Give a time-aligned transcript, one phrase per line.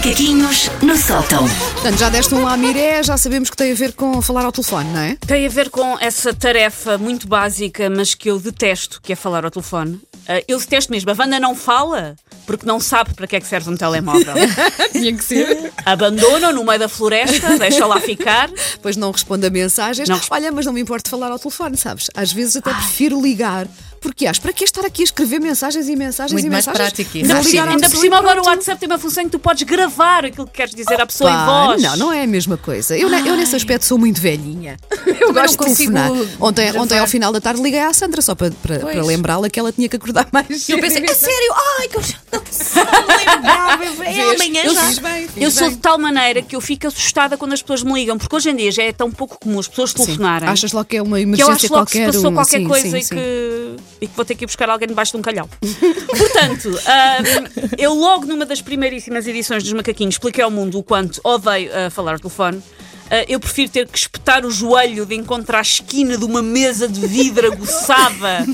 [0.00, 1.46] Macaquinhos no sótão.
[1.74, 4.50] Portanto, já deste um lá miré, já sabemos que tem a ver com falar ao
[4.50, 5.16] telefone, não é?
[5.26, 9.44] Tem a ver com essa tarefa muito básica, mas que eu detesto, que é falar
[9.44, 10.00] ao telefone.
[10.26, 11.10] Ah, eu detesto mesmo.
[11.10, 12.16] A Wanda não fala
[12.50, 14.34] porque não sabe para que é que serve um telemóvel.
[14.90, 15.72] Tinha que ser.
[15.86, 18.50] Abandona no meio da floresta, deixa lá ficar.
[18.72, 20.08] Depois não responde a mensagens.
[20.08, 20.20] Não.
[20.30, 22.08] Olha, mas não me importa falar ao telefone, sabes?
[22.12, 23.68] Às vezes até prefiro ligar.
[24.00, 26.92] Porque acho, para que estar aqui a escrever mensagens e mensagens Muito e mais mensagens?
[26.92, 27.30] prático isso.
[27.30, 28.46] Faz ligar Ainda por cima, agora o.
[28.46, 31.30] WhatsApp tem uma função em que tu podes gravar aquilo que queres dizer à pessoa
[31.30, 31.82] Pá, em voz.
[31.82, 32.96] Não, não é a mesma coisa.
[32.96, 34.78] Eu, eu nesse aspecto sou muito velhinha.
[35.20, 36.10] Eu gosto de telefonar.
[36.40, 36.80] Ontem, gravar.
[36.80, 39.70] ontem, ao final da tarde, liguei à Sandra só para, para, para lembrá-la que ela
[39.70, 40.68] tinha que acordar mais.
[40.68, 41.54] Eu pensei, a sério?
[41.78, 43.84] Ai, que eu lembrava.
[44.04, 44.82] É amanhã Eu, já.
[44.84, 45.76] Fiz bem, fiz eu sou bem.
[45.76, 48.56] de tal maneira que eu fico assustada quando as pessoas me ligam, porque hoje em
[48.56, 49.96] dia já é tão pouco comum as pessoas Sim.
[50.04, 50.48] telefonarem.
[50.48, 52.12] Achas logo que é uma que eu emergência acho logo que se qualquer.
[52.12, 53.14] passou um- qualquer sim, coisa sim, e, sim.
[53.14, 55.48] que, e que vou ter que ir buscar alguém debaixo de um calhau.
[56.08, 61.20] Portanto, ahm, eu logo numa das primeiríssimas edições dos Macaquinhos expliquei ao mundo o quanto
[61.24, 62.62] odeio ah, falar ao telefone.
[63.10, 66.86] Ah, eu prefiro ter que espetar o joelho de encontrar a esquina de uma mesa
[66.86, 68.46] de vidro aguçada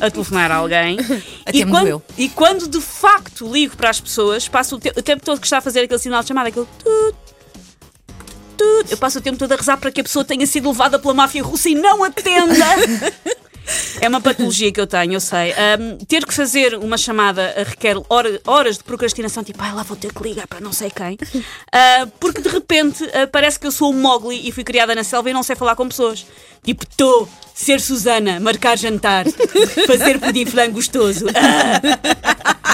[0.00, 0.98] a telefonar a alguém.
[1.46, 5.02] Até e, quando, e quando de facto ligo para as pessoas, passo o, te- o
[5.02, 7.16] tempo todo que está a fazer aquele sinal de chamada, aquele tut,
[8.56, 10.98] tut, eu passo o tempo todo a rezar para que a pessoa tenha sido levada
[10.98, 12.64] pela máfia russa e não atenda.
[14.04, 15.52] É uma patologia que eu tenho, eu sei.
[15.52, 19.82] Ahm, ter que fazer uma chamada ah, requer hora- horas de procrastinação, tipo, ai lá
[19.82, 21.16] vou ter que ligar para não sei quem.
[21.72, 25.02] Ah, porque de repente ah, parece que eu sou um Mowgli e fui criada na
[25.02, 26.26] selva e não sei falar com pessoas.
[26.62, 29.24] Tipo, estou, ser Susana, marcar jantar,
[29.86, 31.24] fazer pudim flango gostoso.
[31.34, 32.73] Ah.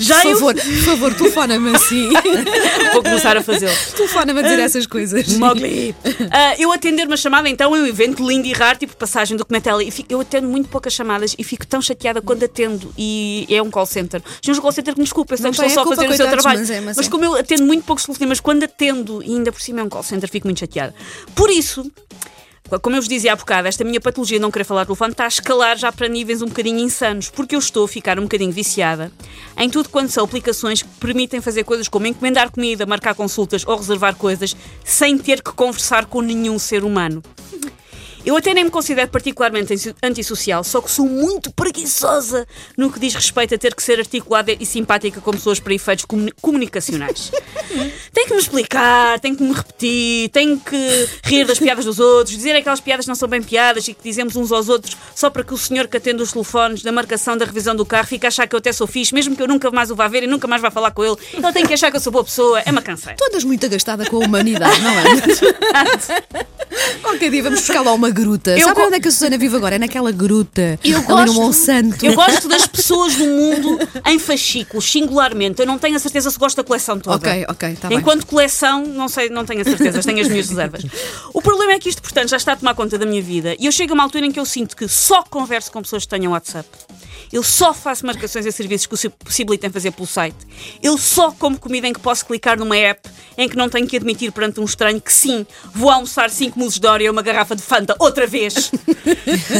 [0.00, 2.10] Já Por eu favor, por favor, telefona-me assim.
[2.92, 3.72] vou começar a fazê-lo.
[3.96, 5.28] telefona-me a dizer essas coisas.
[5.34, 5.94] Mogli.
[6.30, 9.44] Ah, eu atender uma chamada, então, é um evento lindo e raro, tipo passagem do
[9.44, 9.82] Cometela.
[9.82, 12.92] E fico- eu atendo muito poucas chamadas e fico tão chateada quando atendo.
[12.98, 14.22] E é um call center.
[14.46, 15.96] Os um call center que me desculpa, eu sei Não que estou tem só a
[15.96, 16.58] fazer o seu trabalho.
[16.60, 17.08] mas é, mas é.
[17.10, 20.02] como eu atendo muito poucos telefonemas, quando atendo, e ainda por cima é um call
[20.02, 20.94] center, fico muito chateada.
[21.34, 21.90] Por isso.
[22.82, 25.12] Como eu vos dizia há bocado, esta minha patologia de não querer falar ao telefone
[25.12, 28.24] está a escalar já para níveis um bocadinho insanos, porque eu estou a ficar um
[28.24, 29.10] bocadinho viciada
[29.56, 33.74] em tudo quanto são aplicações que permitem fazer coisas como encomendar comida, marcar consultas ou
[33.74, 37.22] reservar coisas sem ter que conversar com nenhum ser humano.
[38.24, 42.46] Eu até nem me considero particularmente anti- antissocial, só que sou muito preguiçosa
[42.76, 46.04] no que diz respeito a ter que ser articulada e simpática com pessoas para efeitos
[46.04, 47.30] comuni- comunicacionais.
[48.12, 52.34] Tenho que me explicar, tenho que me repetir, tenho que rir das piadas dos outros,
[52.36, 55.30] dizer aquelas piadas que não são bem piadas e que dizemos uns aos outros só
[55.30, 58.26] para que o senhor que atende os telefones da marcação da revisão do carro fique
[58.26, 60.24] a achar que eu até sou fixe, mesmo que eu nunca mais o vá ver
[60.24, 61.16] e nunca mais vá falar com ele.
[61.32, 62.60] Ele tem que achar que eu sou boa pessoa.
[62.60, 63.16] É uma canseira.
[63.16, 66.98] Tu andas muito agastada com a humanidade, não é?
[67.02, 68.52] Qualquer dia vamos buscar lá uma gruta.
[68.58, 69.76] Eu Sabe go- onde é que a Susana vive agora?
[69.76, 70.78] É naquela gruta.
[70.84, 72.04] Eu ali gosto, no Monsanto.
[72.06, 75.60] eu gosto das pessoas do mundo em fascículos, singularmente.
[75.60, 77.16] Eu não tenho a certeza se gosto da coleção toda.
[77.16, 77.98] Ok, ok, tá bem.
[77.98, 80.82] Enquanto coleção, não sei, não tenho a certeza, tenho as minhas reservas.
[81.32, 83.66] O problema é que isto, portanto, já está a tomar conta da minha vida e
[83.66, 86.08] eu chego a uma altura em que eu sinto que só converso com pessoas que
[86.08, 86.68] tenham WhatsApp.
[87.32, 90.36] Eu só faço marcações a serviços que se possibilitem fazer pelo site.
[90.82, 93.96] Eu só como comida em que posso clicar numa app em que não tenho que
[93.96, 97.54] admitir perante um estranho que sim, vou almoçar 5 mulos de Dória e uma garrafa
[97.54, 98.72] de Fanta outra vez.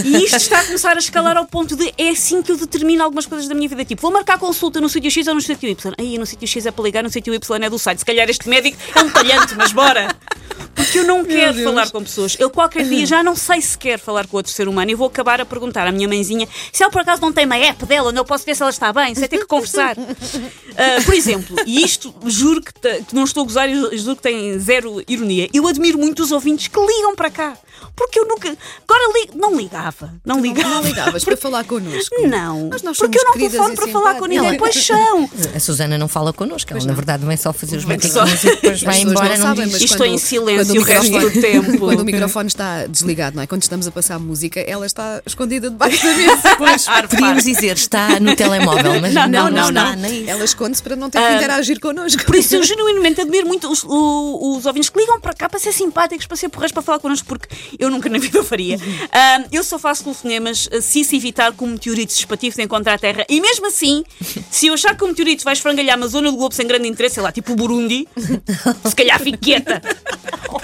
[0.04, 3.02] E isto está a começar a escalar ao ponto de é assim que eu determino
[3.02, 3.84] algumas coisas da minha vida.
[3.84, 5.94] Tipo, vou marcar consulta no sítio X ou no sítio Y.
[5.98, 7.98] Aí no sítio X é para ligar, no sítio Y é do site.
[7.98, 10.08] Se calhar este médico é um talhante, mas bora!
[10.88, 11.64] Porque eu não quero Deus.
[11.64, 12.36] falar com pessoas.
[12.38, 15.06] Eu qualquer dia já não sei se quero falar com outro ser humano e vou
[15.06, 18.08] acabar a perguntar à minha mãezinha se ela por acaso não tem uma app dela,
[18.10, 19.96] onde eu posso ver se ela está bem, se é ter que conversar.
[20.80, 24.22] Ah, por exemplo, e isto juro que, que não estou a gozar e juro que
[24.22, 25.48] tem zero ironia.
[25.52, 27.56] Eu admiro muito os ouvintes que ligam para cá.
[27.96, 28.48] Porque eu nunca.
[28.88, 30.14] Agora li- não ligava.
[30.24, 30.68] Não ligava.
[30.68, 32.14] Não ligavas para falar connosco.
[32.28, 32.68] Não.
[32.70, 34.50] Mas nós porque somos eu não telefono para falar com ninguém.
[34.52, 34.86] simpáticas.
[34.86, 35.30] Pois são.
[35.54, 37.88] A Susana não fala connosco, ela na verdade vem só fazer os Só.
[37.88, 39.72] macaquinhos e depois vai embora, não não, sabem, diz.
[39.72, 41.78] mas Estou quando- em silêncio o resto do tempo.
[41.78, 43.46] Quando o microfone está desligado, não é?
[43.46, 46.48] Quando estamos a passar música, ela está escondida debaixo da mesa.
[46.58, 49.94] Pois, Podíamos dizer, está no telemóvel, mas não, não, não, não.
[50.06, 50.28] isso.
[50.28, 52.24] Ela esconde-se para não ter que interagir connosco.
[52.24, 55.72] Por isso eu genuinamente admiro muito os, os ouvintes que ligam para cá para ser
[55.72, 57.48] simpáticos, para ser porreiros, para falar connosco, porque
[57.78, 58.78] eu nunca na vida o faria.
[59.12, 62.94] Ah, eu só faço telefonemas ah, se se evitar que um meteorito se espatifre encontrar
[62.94, 63.24] a Terra.
[63.28, 64.04] E mesmo assim,
[64.50, 67.16] se eu achar que o meteorito vai esfrangalhar uma zona do globo sem grande interesse,
[67.16, 68.06] sei lá, tipo o Burundi,
[68.84, 69.80] se calhar fique quieta.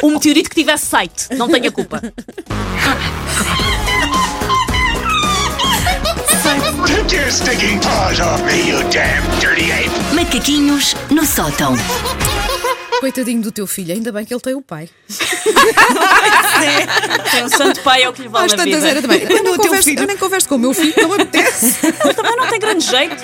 [0.02, 2.00] Um meteorito que tivesse site, não tenho a culpa.
[6.87, 9.91] Take your stinking paws off me, you damn dirty ape!
[10.14, 11.75] Macaquinhos no sótão.
[13.00, 14.88] Coitadinho do teu filho, ainda bem que ele tem o pai.
[17.31, 18.88] Tem um santo pai é o que lhe vale Às tantas vida.
[18.88, 19.20] era também.
[19.23, 20.00] Eu, O teu converso, filho.
[20.02, 21.76] eu nem converso com o meu filho, não me apetece.
[21.82, 23.17] Ele também não tem grande jeito.